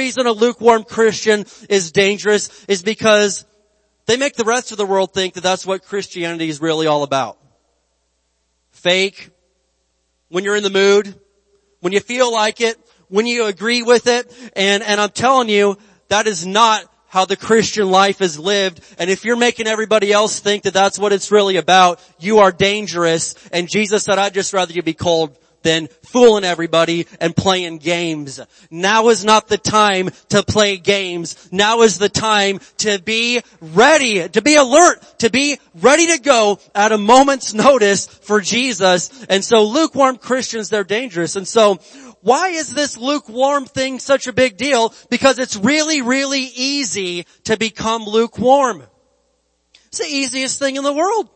[0.00, 3.44] reason a lukewarm Christian is dangerous is because
[4.06, 7.02] they make the rest of the world think that that's what Christianity is really all
[7.02, 7.36] about.
[8.70, 9.28] Fake,
[10.30, 11.14] when you're in the mood,
[11.80, 12.78] when you feel like it,
[13.08, 15.76] when you agree with it, and, and I'm telling you,
[16.08, 18.80] that is not how the Christian life is lived.
[18.98, 22.52] And if you're making everybody else think that that's what it's really about, you are
[22.52, 23.34] dangerous.
[23.52, 28.40] And Jesus said, I'd just rather you be cold than fooling everybody and playing games.
[28.70, 31.48] Now is not the time to play games.
[31.52, 36.58] Now is the time to be ready, to be alert, to be ready to go
[36.74, 39.24] at a moment's notice for Jesus.
[39.28, 41.36] And so lukewarm Christians, they're dangerous.
[41.36, 41.78] And so
[42.22, 44.94] why is this lukewarm thing such a big deal?
[45.08, 48.82] Because it's really, really easy to become lukewarm.
[49.86, 51.28] It's the easiest thing in the world.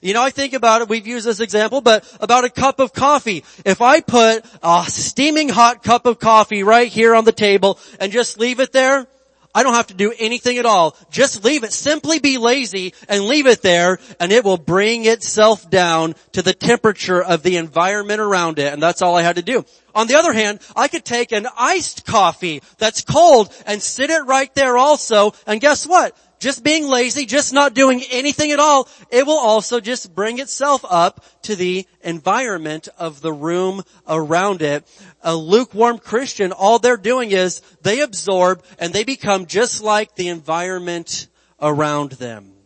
[0.00, 2.92] You know, I think about it, we've used this example, but about a cup of
[2.92, 3.44] coffee.
[3.64, 8.10] If I put a steaming hot cup of coffee right here on the table and
[8.10, 9.06] just leave it there,
[9.54, 10.96] I don't have to do anything at all.
[11.10, 11.72] Just leave it.
[11.72, 16.52] Simply be lazy and leave it there and it will bring itself down to the
[16.52, 18.72] temperature of the environment around it.
[18.72, 19.64] And that's all I had to do.
[19.92, 24.22] On the other hand, I could take an iced coffee that's cold and sit it
[24.22, 25.32] right there also.
[25.48, 26.16] And guess what?
[26.40, 30.84] Just being lazy, just not doing anything at all, it will also just bring itself
[30.88, 34.84] up to the environment of the room around it.
[35.22, 40.28] A lukewarm Christian, all they're doing is they absorb and they become just like the
[40.28, 41.28] environment
[41.60, 42.59] around them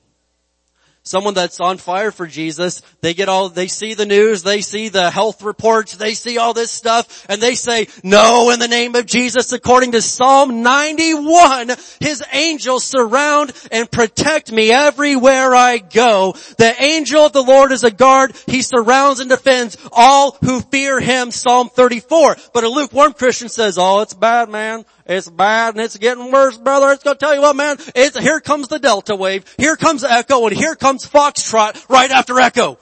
[1.04, 4.88] someone that's on fire for Jesus, they get all, they see the news, they see
[4.88, 8.94] the health reports, they see all this stuff, and they say, no, in the name
[8.94, 11.68] of Jesus, according to Psalm 91,
[12.00, 16.34] his angels surround and protect me everywhere I go.
[16.56, 21.00] The angel of the Lord is a guard, he surrounds and defends all who fear
[21.00, 22.36] him, Psalm 34.
[22.54, 24.86] But a lukewarm Christian says, oh, it's bad, man.
[25.06, 26.90] It's bad and it's getting worse, brother.
[26.92, 27.76] It's gonna tell you what, man.
[27.94, 29.44] It's, here comes the delta wave.
[29.58, 32.78] Here comes echo and here comes foxtrot right after echo.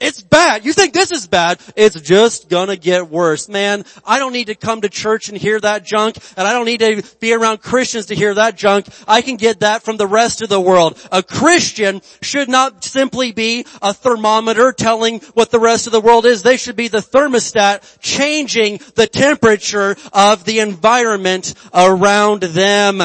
[0.00, 0.64] It's bad.
[0.64, 1.58] You think this is bad.
[1.74, 3.48] It's just gonna get worse.
[3.48, 6.66] Man, I don't need to come to church and hear that junk, and I don't
[6.66, 8.86] need to be around Christians to hear that junk.
[9.08, 11.04] I can get that from the rest of the world.
[11.10, 16.26] A Christian should not simply be a thermometer telling what the rest of the world
[16.26, 16.44] is.
[16.44, 23.02] They should be the thermostat changing the temperature of the environment around them.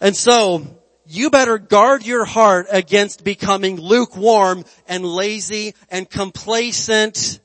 [0.00, 0.77] And so,
[1.08, 7.40] you better guard your heart against becoming lukewarm and lazy and complacent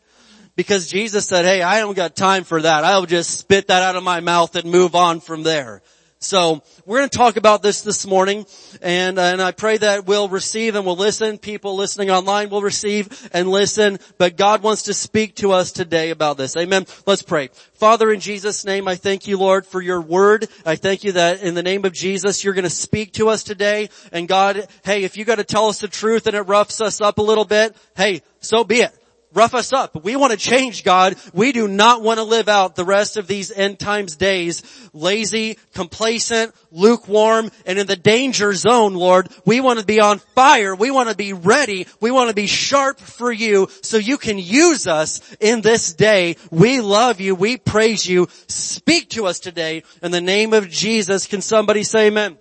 [0.55, 2.83] because Jesus said, hey, I don't got time for that.
[2.83, 5.81] I'll just spit that out of my mouth and move on from there.
[6.23, 8.45] So we're going to talk about this this morning,
[8.81, 11.37] and uh, and I pray that we'll receive and we'll listen.
[11.37, 13.99] People listening online will receive and listen.
[14.17, 16.55] But God wants to speak to us today about this.
[16.55, 16.85] Amen.
[17.05, 17.49] Let's pray.
[17.73, 20.47] Father, in Jesus' name, I thank you, Lord, for your word.
[20.65, 23.43] I thank you that in the name of Jesus, you're going to speak to us
[23.43, 23.89] today.
[24.13, 27.01] And God, hey, if you got to tell us the truth and it roughs us
[27.01, 28.97] up a little bit, hey, so be it
[29.33, 30.03] rough us up.
[30.03, 31.15] We want to change God.
[31.33, 34.63] We do not want to live out the rest of these end times days
[34.93, 39.29] lazy, complacent, lukewarm, and in the danger zone, Lord.
[39.45, 40.75] We want to be on fire.
[40.75, 41.87] We want to be ready.
[41.99, 46.37] We want to be sharp for you so you can use us in this day.
[46.51, 47.35] We love you.
[47.35, 48.27] We praise you.
[48.47, 51.27] Speak to us today in the name of Jesus.
[51.27, 52.37] Can somebody say amen?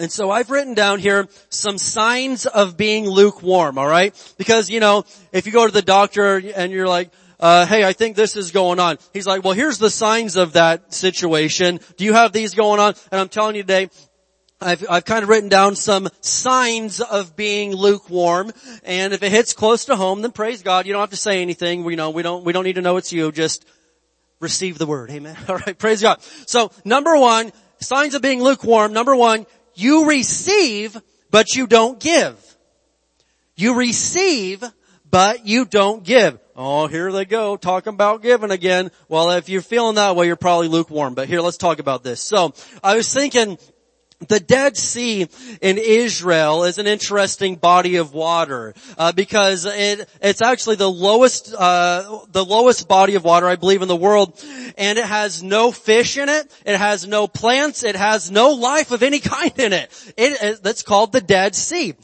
[0.00, 4.34] And so I've written down here some signs of being lukewarm, alright?
[4.38, 7.92] Because, you know, if you go to the doctor and you're like, uh, hey, I
[7.92, 8.98] think this is going on.
[9.12, 11.80] He's like, well, here's the signs of that situation.
[11.96, 12.94] Do you have these going on?
[13.12, 13.90] And I'm telling you today,
[14.60, 18.52] I've, I've kind of written down some signs of being lukewarm.
[18.84, 20.86] And if it hits close to home, then praise God.
[20.86, 21.84] You don't have to say anything.
[21.84, 23.32] We know, we don't, we don't need to know it's you.
[23.32, 23.66] Just
[24.38, 25.10] receive the word.
[25.10, 25.36] Amen.
[25.48, 25.76] All right.
[25.78, 26.22] Praise God.
[26.46, 28.92] So number one, signs of being lukewarm.
[28.92, 31.00] Number one, you receive,
[31.30, 32.36] but you don't give.
[33.56, 34.64] You receive,
[35.10, 36.38] but you don't give.
[36.56, 38.90] Oh, here they go, talking about giving again.
[39.08, 41.14] Well, if you're feeling that way, you're probably lukewarm.
[41.14, 42.20] But here, let's talk about this.
[42.20, 42.52] So,
[42.82, 43.58] I was thinking,
[44.28, 45.28] the Dead Sea
[45.62, 51.54] in Israel is an interesting body of water uh, because it, it's actually the lowest
[51.54, 54.42] uh, the lowest body of water I believe in the world,
[54.76, 56.50] and it has no fish in it.
[56.66, 57.82] It has no plants.
[57.82, 60.12] It has no life of any kind in it.
[60.18, 61.94] it, that's called the Dead Sea,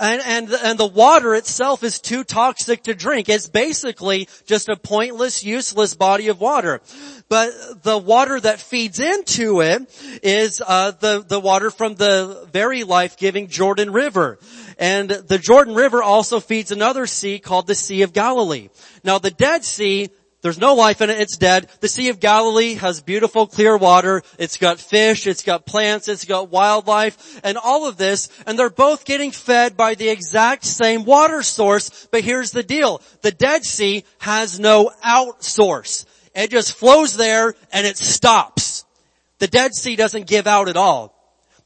[0.00, 3.28] and and and the water itself is too toxic to drink.
[3.28, 6.80] It's basically just a pointless, useless body of water.
[7.28, 9.88] But the water that feeds into it
[10.22, 14.38] is uh, the the water from the very life-giving Jordan River.
[14.78, 18.68] And the Jordan River also feeds another sea called the Sea of Galilee.
[19.04, 20.10] Now the Dead Sea
[20.42, 21.20] There's no life in it.
[21.20, 21.68] It's dead.
[21.80, 24.22] The Sea of Galilee has beautiful clear water.
[24.38, 25.28] It's got fish.
[25.28, 26.08] It's got plants.
[26.08, 28.28] It's got wildlife and all of this.
[28.44, 32.08] And they're both getting fed by the exact same water source.
[32.10, 33.00] But here's the deal.
[33.22, 36.06] The Dead Sea has no out source.
[36.34, 38.84] It just flows there and it stops.
[39.38, 41.14] The Dead Sea doesn't give out at all.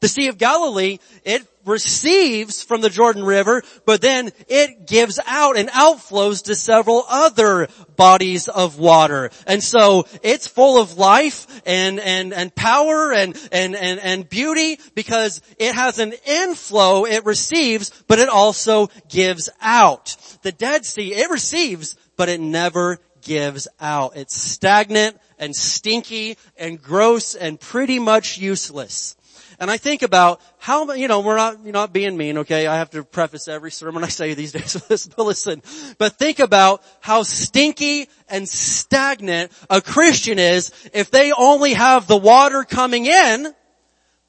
[0.01, 5.57] The Sea of Galilee, it receives from the Jordan River, but then it gives out
[5.57, 9.29] and outflows to several other bodies of water.
[9.45, 14.79] And so it's full of life and, and, and power and, and, and, and beauty
[14.95, 20.15] because it has an inflow it receives, but it also gives out.
[20.43, 24.15] The Dead Sea, it receives, but it never gives out.
[24.15, 29.15] It's stagnant and stinky and gross and pretty much useless.
[29.59, 32.67] And I think about how, you know, we're not, you're not being mean, okay?
[32.67, 35.63] I have to preface every sermon I say these days with this, but listen.
[35.97, 42.17] But think about how stinky and stagnant a Christian is if they only have the
[42.17, 43.53] water coming in,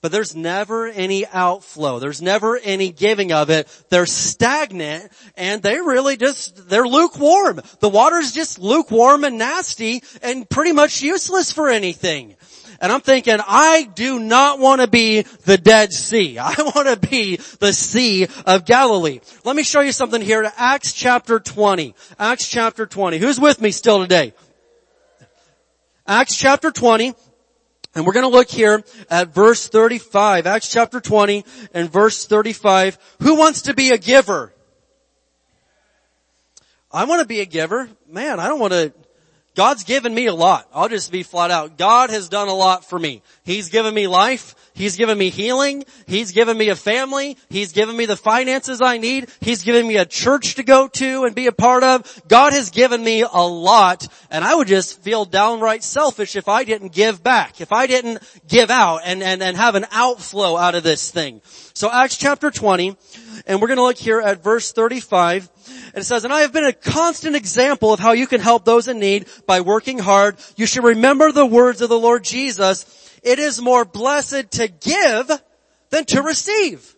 [0.00, 1.98] but there's never any outflow.
[1.98, 3.66] There's never any giving of it.
[3.90, 7.60] They're stagnant and they really just, they're lukewarm.
[7.80, 12.36] The water's just lukewarm and nasty and pretty much useless for anything.
[12.80, 16.38] And I'm thinking, I do not want to be the Dead Sea.
[16.42, 19.20] I want to be the Sea of Galilee.
[19.44, 21.94] Let me show you something here to Acts chapter 20.
[22.18, 23.18] Acts chapter 20.
[23.18, 24.32] Who's with me still today?
[26.06, 27.14] Acts chapter 20.
[27.94, 30.46] And we're going to look here at verse 35.
[30.46, 31.44] Acts chapter 20
[31.74, 32.96] and verse 35.
[33.22, 34.52] Who wants to be a giver?
[36.92, 37.88] I want to be a giver.
[38.08, 38.92] Man, I don't want to
[39.58, 40.68] God's given me a lot.
[40.72, 41.76] I'll just be flat out.
[41.76, 43.22] God has done a lot for me.
[43.42, 44.54] He's given me life.
[44.72, 45.84] He's given me healing.
[46.06, 47.36] He's given me a family.
[47.48, 49.28] He's given me the finances I need.
[49.40, 52.22] He's given me a church to go to and be a part of.
[52.28, 56.62] God has given me a lot and I would just feel downright selfish if I
[56.62, 60.76] didn't give back, if I didn't give out and, and, and have an outflow out
[60.76, 61.42] of this thing.
[61.74, 62.96] So Acts chapter 20
[63.48, 65.50] and we're going to look here at verse 35 and
[65.94, 68.88] it says, and I have been a constant example of how you can help those
[68.88, 70.36] in need by working hard.
[70.56, 73.18] You should remember the words of the Lord Jesus.
[73.22, 75.30] It is more blessed to give
[75.90, 76.94] than to receive.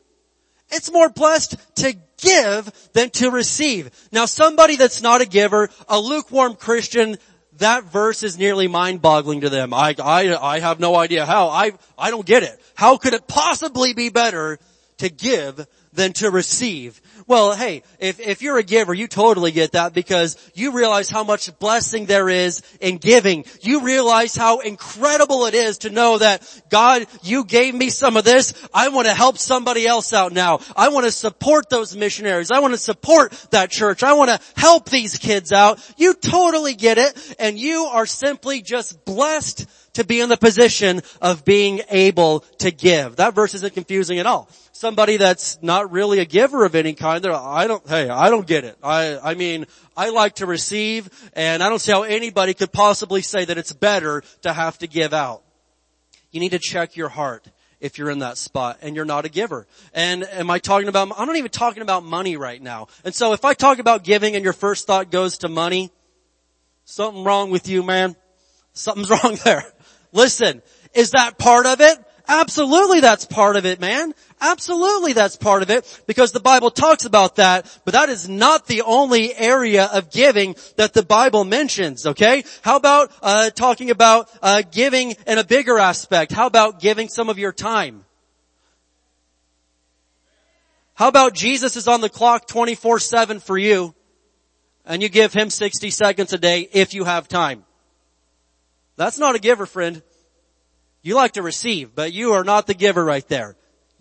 [0.71, 3.91] It's more blessed to give than to receive.
[4.13, 7.17] Now somebody that's not a giver, a lukewarm Christian,
[7.59, 9.75] that verse is nearly mind-boggling to them.
[9.75, 11.49] I, I, I have no idea how.
[11.49, 12.59] I, I don't get it.
[12.75, 14.59] How could it possibly be better
[14.99, 17.01] to give than to receive?
[17.27, 21.25] Well, hey, if, if you're a giver, you totally get that because you realize how
[21.25, 23.45] much blessing there is in giving.
[23.61, 28.25] You realize how incredible it is to know that God, you gave me some of
[28.25, 28.55] this.
[28.73, 30.61] I want to help somebody else out now.
[30.77, 32.51] I want to support those missionaries.
[32.51, 34.03] I want to support that church.
[34.03, 35.79] I want to help these kids out.
[35.97, 41.03] You totally get it and you are simply just blessed to be in the position
[41.21, 43.17] of being able to give.
[43.17, 44.49] That verse isn't confusing at all.
[44.73, 48.65] Somebody that's not really a giver of any kind, I don't, hey, I don't get
[48.65, 48.77] it.
[48.83, 49.67] I, I mean,
[49.97, 53.73] I like to receive and I don't see how anybody could possibly say that it's
[53.73, 55.43] better to have to give out.
[56.31, 57.47] You need to check your heart
[57.81, 59.67] if you're in that spot and you're not a giver.
[59.93, 62.89] And am I talking about, I'm not even talking about money right now.
[63.05, 65.91] And so if I talk about giving and your first thought goes to money,
[66.85, 68.17] something wrong with you, man.
[68.73, 69.65] Something's wrong there.
[70.13, 70.63] Listen,
[70.95, 71.99] is that part of it?
[72.31, 74.15] Absolutely that's part of it, man.
[74.41, 78.69] Absolutely that's part of it because the Bible talks about that, but that is not
[78.69, 82.45] the only area of giving that the Bible mentions, okay?
[82.63, 86.31] How about uh, talking about uh, giving in a bigger aspect?
[86.31, 88.05] How about giving some of your time?
[90.95, 93.93] How about Jesus is on the clock 24-7 for you
[94.87, 97.65] and you give him 60 seconds a day if you have time?
[98.95, 100.01] That's not a giver, friend.
[101.03, 103.57] You like to receive, but you are not the giver right there.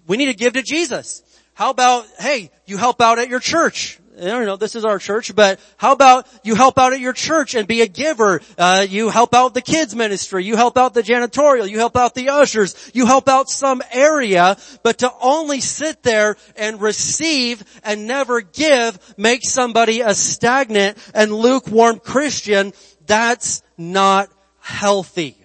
[0.07, 1.23] We need to give to Jesus.
[1.53, 3.99] How about, hey, you help out at your church.
[4.17, 7.13] I don't know, this is our church, but how about you help out at your
[7.13, 8.41] church and be a giver?
[8.57, 12.15] Uh, you help out the kids ministry, you help out the janitorial, you help out
[12.15, 18.07] the ushers, you help out some area, but to only sit there and receive and
[18.07, 22.73] never give makes somebody a stagnant and lukewarm Christian.
[23.05, 24.29] That's not
[24.59, 25.38] healthy.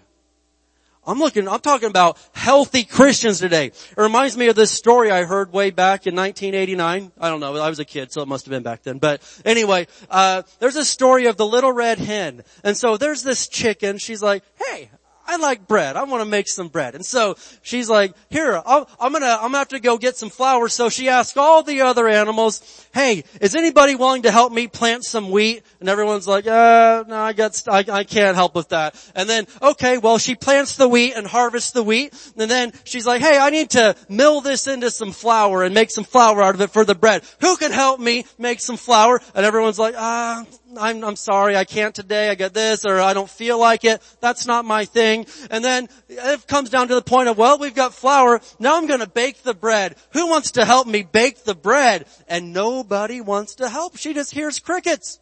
[1.07, 3.67] I'm looking, I'm talking about healthy Christians today.
[3.67, 7.13] It reminds me of this story I heard way back in 1989.
[7.21, 8.99] I don't know, I was a kid, so it must have been back then.
[8.99, 12.43] But anyway, uh, there's a story of the little red hen.
[12.63, 14.91] And so there's this chicken, she's like, hey,
[15.27, 15.97] I like bread.
[15.97, 16.95] I want to make some bread.
[16.95, 20.31] And so she's like, here, i am gonna, I'm gonna have to go get some
[20.31, 20.69] flour.
[20.69, 25.05] So she asks all the other animals, hey, is anybody willing to help me plant
[25.05, 25.63] some wheat?
[25.81, 28.95] And everyone's like, uh, no, I got, I, I can't help with that.
[29.15, 32.13] And then, okay, well she plants the wheat and harvests the wheat.
[32.37, 35.91] And then she's like, hey, I need to mill this into some flour and make
[35.91, 37.23] some flour out of it for the bread.
[37.41, 39.21] Who can help me make some flour?
[39.35, 40.45] And everyone's like, ah, uh,
[40.79, 44.03] I'm, I'm sorry, I can't today, I got this, or I don't feel like it.
[44.21, 45.27] That's not my thing.
[45.51, 48.87] And then it comes down to the point of, well, we've got flour, now I'm
[48.87, 49.97] gonna bake the bread.
[50.13, 52.07] Who wants to help me bake the bread?
[52.29, 53.97] And nobody wants to help.
[53.97, 55.21] She just hears crickets.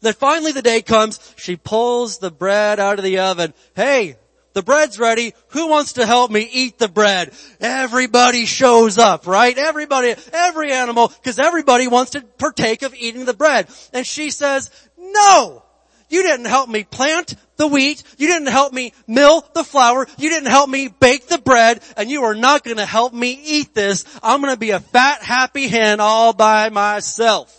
[0.00, 3.54] Then finally the day comes, she pulls the bread out of the oven.
[3.74, 4.16] Hey,
[4.52, 5.34] the bread's ready.
[5.48, 7.32] Who wants to help me eat the bread?
[7.60, 9.56] Everybody shows up, right?
[9.56, 13.68] Everybody, every animal, because everybody wants to partake of eating the bread.
[13.92, 15.64] And she says, no!
[16.08, 18.02] You didn't help me plant the wheat.
[18.18, 20.08] You didn't help me mill the flour.
[20.18, 21.80] You didn't help me bake the bread.
[21.96, 24.04] And you are not gonna help me eat this.
[24.22, 27.56] I'm gonna be a fat, happy hen all by myself.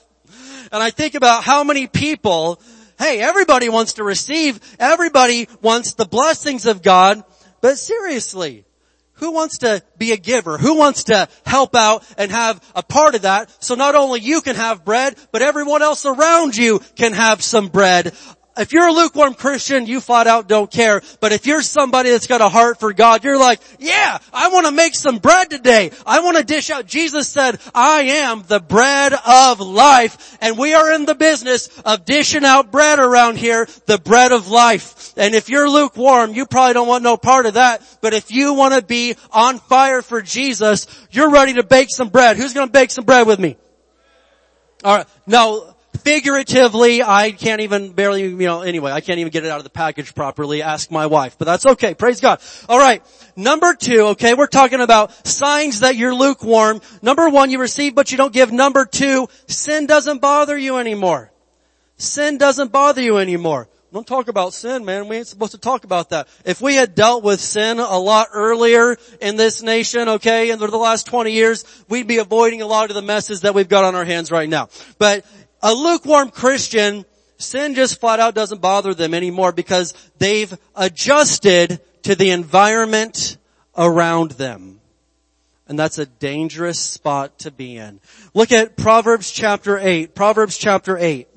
[0.72, 2.62] And I think about how many people
[3.02, 4.60] Hey, everybody wants to receive.
[4.78, 7.24] Everybody wants the blessings of God.
[7.60, 8.64] But seriously,
[9.14, 10.60] who wants to be a giver?
[10.60, 14.42] Who wants to help out and have a part of that so not only you
[14.42, 18.14] can have bread, but everyone else around you can have some bread?
[18.58, 21.02] If you're a lukewarm Christian, you flat out don't care.
[21.22, 24.66] But if you're somebody that's got a heart for God, you're like, yeah, I want
[24.66, 25.92] to make some bread today.
[26.06, 26.86] I want to dish out.
[26.86, 30.38] Jesus said, I am the bread of life.
[30.42, 34.50] And we are in the business of dishing out bread around here, the bread of
[34.50, 35.14] life.
[35.16, 37.82] And if you're lukewarm, you probably don't want no part of that.
[38.02, 42.10] But if you want to be on fire for Jesus, you're ready to bake some
[42.10, 42.36] bread.
[42.36, 43.56] Who's going to bake some bread with me?
[44.84, 45.08] Alright.
[45.26, 49.58] Now, figuratively, I can't even barely, you know, anyway, I can't even get it out
[49.58, 50.62] of the package properly.
[50.62, 51.94] Ask my wife, but that's okay.
[51.94, 52.42] Praise God.
[52.68, 53.04] All right.
[53.36, 56.82] Number two, okay, we're talking about signs that you're lukewarm.
[57.02, 58.52] Number one, you receive but you don't give.
[58.52, 61.32] Number two, sin doesn't bother you anymore.
[61.98, 63.70] Sin doesn't bother you anymore.
[63.94, 65.10] Don't talk about sin, man.
[65.10, 66.30] We ain't supposed to talk about that.
[66.46, 70.68] If we had dealt with sin a lot earlier in this nation, okay, in the
[70.78, 73.96] last 20 years, we'd be avoiding a lot of the messes that we've got on
[73.96, 74.70] our hands right now.
[74.98, 75.26] But
[75.62, 77.06] a lukewarm Christian,
[77.38, 83.38] sin just flat out doesn't bother them anymore because they've adjusted to the environment
[83.78, 84.80] around them.
[85.68, 88.02] And that's a dangerous spot to be in.
[88.34, 90.14] Look at Proverbs chapter 8.
[90.14, 91.28] Proverbs chapter 8.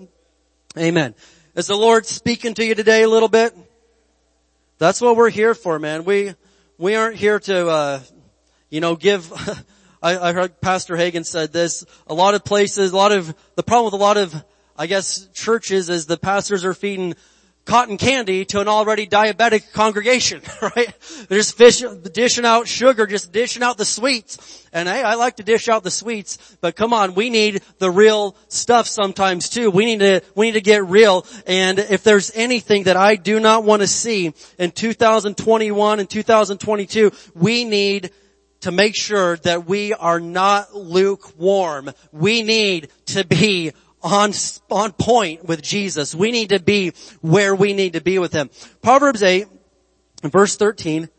[0.76, 1.14] Amen.
[1.54, 3.56] Is the Lord speaking to you today a little bit?
[4.78, 6.04] That's what we're here for, man.
[6.04, 6.34] We,
[6.78, 8.00] we aren't here to, uh,
[8.70, 9.30] you know, give,
[10.04, 13.62] I, I heard Pastor Hagin said this, a lot of places, a lot of, the
[13.62, 14.44] problem with a lot of,
[14.76, 17.14] I guess, churches is the pastors are feeding
[17.64, 20.92] cotton candy to an already diabetic congregation, right?
[21.26, 21.82] They're just fish,
[22.12, 24.68] dishing out sugar, just dishing out the sweets.
[24.74, 27.90] And hey, I like to dish out the sweets, but come on, we need the
[27.90, 29.70] real stuff sometimes too.
[29.70, 31.24] We need to, we need to get real.
[31.46, 37.10] And if there's anything that I do not want to see in 2021 and 2022,
[37.34, 38.10] we need
[38.64, 41.90] to make sure that we are not lukewarm.
[42.12, 44.32] We need to be on,
[44.70, 46.14] on point with Jesus.
[46.14, 48.48] We need to be where we need to be with Him.
[48.80, 49.48] Proverbs 8,
[50.22, 51.10] verse 13,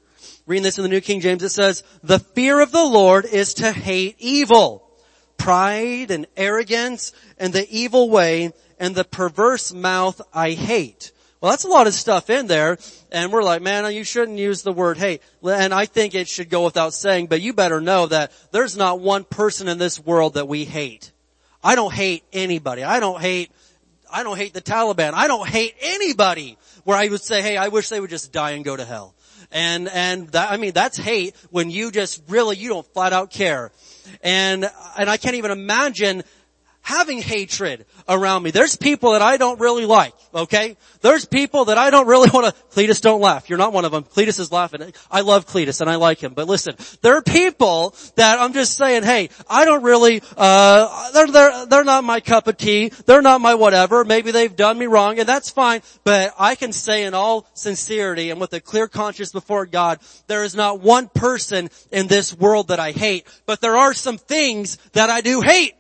[0.47, 3.53] reading this in the New King James, it says, the fear of the Lord is
[3.55, 4.89] to hate evil,
[5.37, 11.11] pride and arrogance and the evil way and the perverse mouth I hate.
[11.41, 12.79] Well, that's a lot of stuff in there.
[13.15, 15.21] And we're like, man, you shouldn't use the word hate.
[15.41, 18.99] And I think it should go without saying, but you better know that there's not
[18.99, 21.13] one person in this world that we hate.
[21.63, 22.83] I don't hate anybody.
[22.83, 23.53] I don't hate,
[24.11, 25.13] I don't hate the Taliban.
[25.13, 28.51] I don't hate anybody where I would say, hey, I wish they would just die
[28.51, 29.15] and go to hell.
[29.49, 33.31] And, and that, I mean, that's hate when you just really, you don't flat out
[33.31, 33.71] care.
[34.23, 36.23] And, and I can't even imagine
[36.85, 38.51] having hatred around me.
[38.51, 40.77] There's people that I don't really like, okay?
[41.01, 43.49] There's people that I don't really want to, Cletus don't laugh.
[43.49, 44.03] You're not one of them.
[44.03, 44.93] Cletus is laughing.
[45.09, 46.35] I love Cletus and I like him.
[46.35, 51.27] But listen, there are people that I'm just saying, hey, I don't really, uh, they're,
[51.27, 52.89] they're, they're not my cup of tea.
[53.07, 54.05] They're not my whatever.
[54.05, 55.81] Maybe they've done me wrong and that's fine.
[56.03, 60.43] But I can say in all sincerity and with a clear conscience before God, there
[60.43, 63.25] is not one person in this world that I hate.
[63.47, 65.73] But there are some things that I do hate.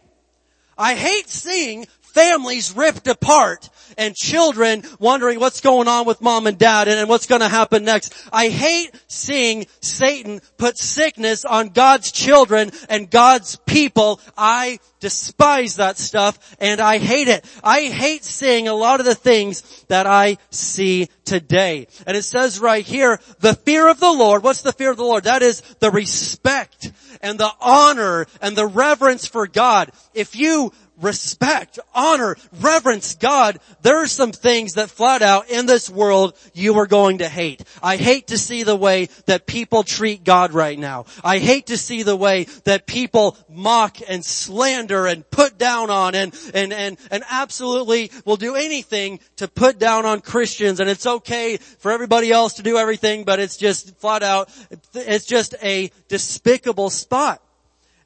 [0.77, 6.57] I hate seeing families ripped apart and children wondering what's going on with mom and
[6.57, 8.15] dad and, and what's going to happen next.
[8.31, 14.21] I hate seeing Satan put sickness on God's children and God's people.
[14.37, 17.45] I despise that stuff and I hate it.
[17.63, 21.87] I hate seeing a lot of the things that I see today.
[22.07, 25.03] And it says right here, the fear of the Lord, what's the fear of the
[25.03, 25.25] Lord?
[25.25, 26.91] That is the respect
[27.21, 29.91] and the honor and the reverence for God.
[30.13, 30.71] If you
[31.01, 36.77] respect, honor, reverence God, there are some things that flat out in this world you
[36.79, 37.63] are going to hate.
[37.81, 41.05] I hate to see the way that people treat God right now.
[41.23, 46.15] I hate to see the way that people mock and slander and put down on
[46.15, 51.05] and, and, and, and absolutely will do anything to put down on Christians and it's
[51.05, 54.49] okay for everybody else to do everything, but it's just flat out,
[54.93, 57.41] it's just a despicable spot.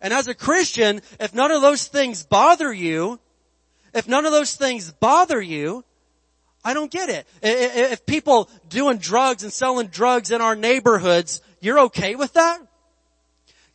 [0.01, 3.19] And as a Christian, if none of those things bother you,
[3.93, 5.83] if none of those things bother you,
[6.63, 7.27] I don't get it.
[7.41, 12.59] If people doing drugs and selling drugs in our neighborhoods, you're okay with that?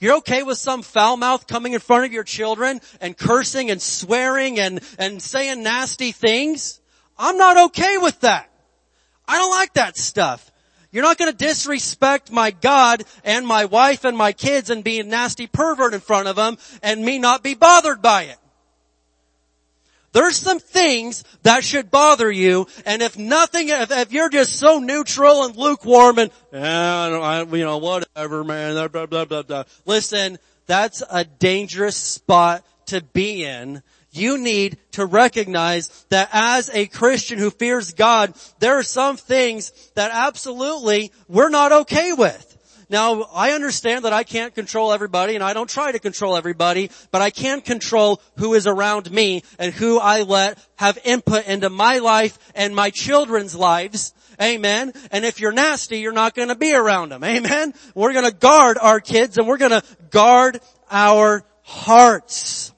[0.01, 3.81] You're okay with some foul mouth coming in front of your children and cursing and
[3.81, 6.81] swearing and, and saying nasty things?
[7.19, 8.51] I'm not okay with that.
[9.27, 10.51] I don't like that stuff.
[10.95, 15.01] You're not going to disrespect my God and my wife and my kids and be
[15.01, 18.37] a nasty pervert in front of them and me not be bothered by it.
[20.13, 24.79] There's some things that should bother you, and if nothing, if, if you're just so
[24.79, 29.65] neutral and lukewarm and, yeah, I, you know, whatever, man, blah, blah, blah, blah.
[29.87, 33.83] Listen, that's a dangerous spot to be in
[34.17, 39.73] you need to recognize that as a Christian who fears God, there are some things
[39.95, 42.51] that absolutely we're not okay with.
[42.91, 46.91] Now, I understand that I can't control everybody and I don't try to control everybody,
[47.11, 51.71] but I can control who is around me and who I let have input into
[51.71, 54.13] my life and my children's lives.
[54.41, 54.93] Amen.
[55.11, 57.25] And if you're nasty, you're not going to be around them.
[57.25, 57.73] Amen.
[57.95, 62.74] We're going to guard our kids and we're going to guard our hearts.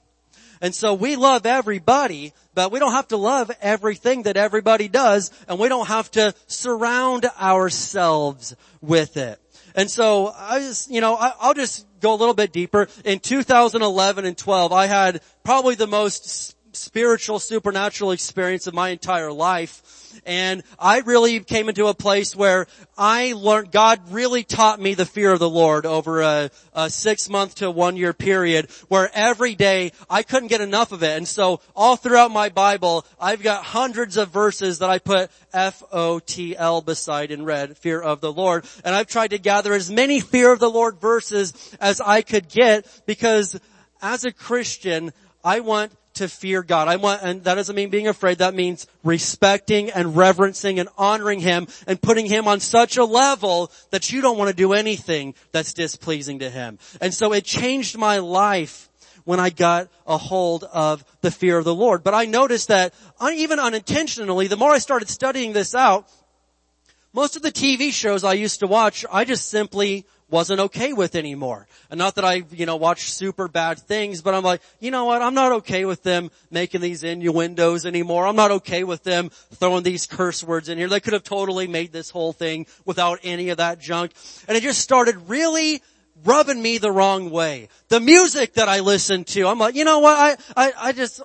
[0.61, 5.31] And so we love everybody, but we don't have to love everything that everybody does,
[5.47, 9.39] and we don't have to surround ourselves with it.
[9.75, 12.87] And so I just, you know, I, will just go a little bit deeper.
[13.05, 19.31] In 2011 and 12, I had probably the most spiritual, supernatural experience of my entire
[19.31, 19.81] life
[20.25, 22.67] and I really came into a place where
[22.97, 27.29] I learned, God really taught me the fear of the Lord over a, a six
[27.29, 31.17] month to one year period where every day I couldn't get enough of it.
[31.17, 36.81] And so all throughout my Bible, I've got hundreds of verses that I put F-O-T-L
[36.81, 38.65] beside in red, fear of the Lord.
[38.83, 42.49] And I've tried to gather as many fear of the Lord verses as I could
[42.49, 43.59] get because
[44.01, 45.11] as a Christian,
[45.43, 46.87] I want to fear God.
[46.87, 48.37] I want, and that doesn't mean being afraid.
[48.37, 53.71] That means respecting and reverencing and honoring Him and putting Him on such a level
[53.91, 56.79] that you don't want to do anything that's displeasing to Him.
[57.01, 58.89] And so it changed my life
[59.23, 62.03] when I got a hold of the fear of the Lord.
[62.03, 66.07] But I noticed that even unintentionally, the more I started studying this out,
[67.13, 71.15] most of the TV shows I used to watch, I just simply wasn't okay with
[71.15, 71.67] anymore.
[71.89, 75.05] And not that I, you know, watch super bad things, but I'm like, you know
[75.05, 75.21] what?
[75.21, 78.27] I'm not okay with them making these innuendos anymore.
[78.27, 80.89] I'm not okay with them throwing these curse words in here.
[80.89, 84.11] They could have totally made this whole thing without any of that junk.
[84.47, 85.81] And it just started really
[86.25, 87.69] rubbing me the wrong way.
[87.87, 90.17] The music that I listened to, I'm like, you know what?
[90.17, 91.21] I, I, I just,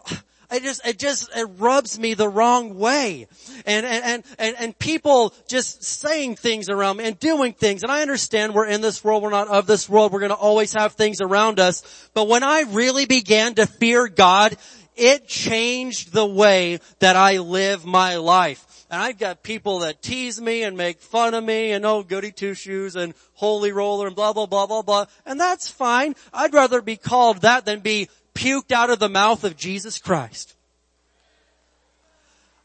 [0.53, 3.27] it just, it just, it rubs me the wrong way.
[3.65, 7.83] And, and, and, and people just saying things around me and doing things.
[7.83, 10.75] And I understand we're in this world, we're not of this world, we're gonna always
[10.75, 12.11] have things around us.
[12.15, 14.57] But when I really began to fear God,
[14.97, 18.67] it changed the way that I live my life.
[18.91, 22.31] And I've got people that tease me and make fun of me and oh goody
[22.31, 25.07] two shoes and holy roller and blah blah blah blah blah.
[25.25, 26.15] And that's fine.
[26.31, 30.55] I'd rather be called that than be puked out of the mouth of Jesus Christ.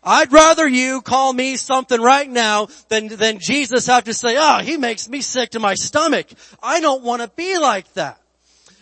[0.03, 4.59] I'd rather you call me something right now than, than Jesus have to say, oh,
[4.59, 6.27] he makes me sick to my stomach.
[6.63, 8.21] I don't want to be like that.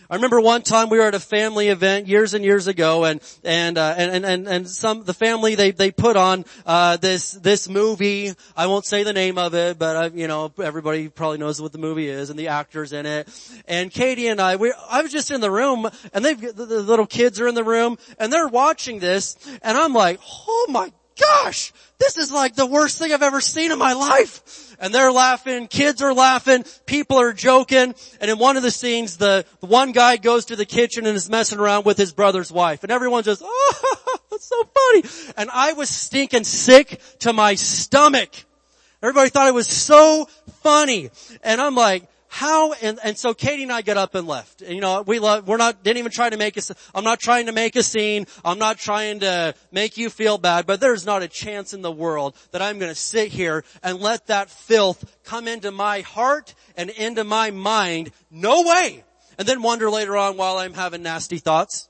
[0.08, 3.20] I remember one time we were at a family event years and years ago, and
[3.42, 7.68] and uh, and and and some the family they they put on uh, this this
[7.68, 8.32] movie.
[8.56, 11.72] I won't say the name of it, but I, you know everybody probably knows what
[11.72, 13.28] the movie is and the actors in it.
[13.66, 16.82] And Katie and I, we I was just in the room, and they the, the
[16.82, 20.92] little kids are in the room, and they're watching this, and I'm like, oh my
[21.18, 24.76] gosh, this is like the worst thing I've ever seen in my life.
[24.78, 29.16] And they're laughing, kids are laughing, people are joking, and in one of the scenes,
[29.16, 32.52] the, the one guy goes to the kitchen and is messing around with his brother's
[32.52, 35.32] wife, and everyone's just, oh, that's so funny.
[35.38, 38.30] And I was stinking sick to my stomach.
[39.02, 40.26] Everybody thought it was so
[40.62, 41.10] funny.
[41.42, 44.60] And I'm like, how, and, and so Katie and I get up and left.
[44.60, 46.60] You know, we love, we're not, didn't even try to make a,
[46.94, 48.26] I'm not trying to make a scene.
[48.44, 51.90] I'm not trying to make you feel bad, but there's not a chance in the
[51.90, 56.90] world that I'm gonna sit here and let that filth come into my heart and
[56.90, 58.10] into my mind.
[58.30, 59.02] No way!
[59.38, 61.88] And then wonder later on while I'm having nasty thoughts.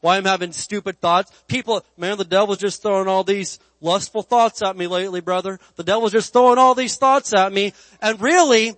[0.00, 1.32] Why I'm having stupid thoughts.
[1.48, 5.58] People, man, the devil's just throwing all these lustful thoughts at me lately, brother.
[5.76, 7.72] The devil's just throwing all these thoughts at me.
[8.02, 8.76] And really,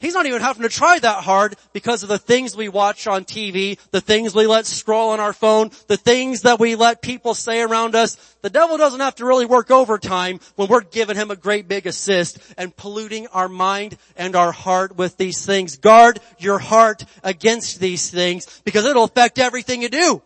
[0.00, 3.24] He's not even having to try that hard because of the things we watch on
[3.24, 7.34] TV, the things we let scroll on our phone, the things that we let people
[7.34, 8.14] say around us.
[8.42, 11.88] The devil doesn't have to really work overtime when we're giving him a great big
[11.88, 15.78] assist and polluting our mind and our heart with these things.
[15.78, 20.22] Guard your heart against these things because it'll affect everything you do.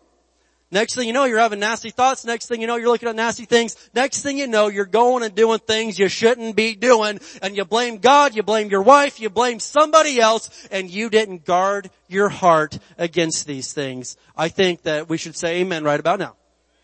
[0.73, 2.25] Next thing you know, you're having nasty thoughts.
[2.25, 3.75] Next thing you know, you're looking at nasty things.
[3.93, 7.19] Next thing you know, you're going and doing things you shouldn't be doing.
[7.43, 11.45] And you blame God, you blame your wife, you blame somebody else, and you didn't
[11.45, 14.17] guard your heart against these things.
[14.35, 16.35] I think that we should say amen right about now.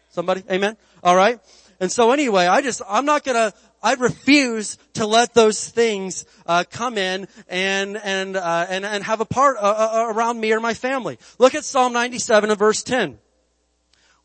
[0.10, 0.44] Somebody?
[0.52, 0.78] Amen?
[1.04, 1.40] Alright?
[1.80, 6.64] And so anyway, I just, I'm not gonna, I refuse to let those things uh,
[6.70, 10.60] come in and and uh, and and have a part uh, uh around me or
[10.60, 11.18] my family.
[11.40, 13.18] Look at Psalm 97 and verse 10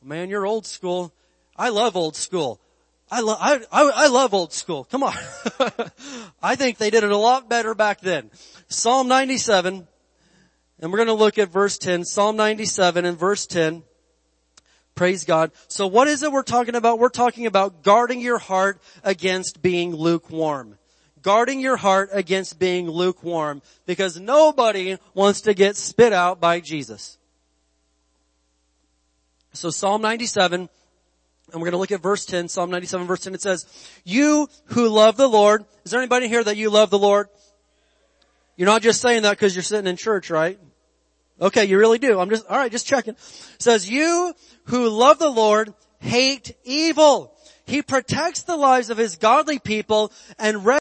[0.05, 1.12] man, you're old school.
[1.57, 2.61] I love old school.
[3.11, 4.85] I love, I, I, I love old school.
[4.85, 5.14] Come on.
[6.43, 8.31] I think they did it a lot better back then.
[8.69, 9.87] Psalm 97,
[10.81, 13.83] and we're going to look at verse 10, Psalm 97 and verse 10.
[14.95, 15.51] Praise God.
[15.69, 16.99] So what is it we're talking about?
[16.99, 20.79] We're talking about guarding your heart against being lukewarm.
[21.21, 27.19] Guarding your heart against being lukewarm because nobody wants to get spit out by Jesus.
[29.55, 30.69] So Psalm 97, and
[31.55, 33.67] we're going to look at verse 10, Psalm 97 verse 10, it says,
[34.05, 37.29] you who love the Lord, is there anybody here that you love the Lord?
[38.57, 40.59] You're not just saying that because you're sitting in church, right?
[41.40, 42.19] Okay, you really do.
[42.19, 43.14] I'm just, alright, just checking.
[43.14, 47.33] It says, you who love the Lord hate evil.
[47.67, 50.67] He protects the lives of his godly people and